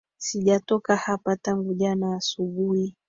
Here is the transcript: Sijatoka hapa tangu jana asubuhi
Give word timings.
Sijatoka 0.17 0.95
hapa 0.95 1.35
tangu 1.35 1.73
jana 1.73 2.15
asubuhi 2.15 2.95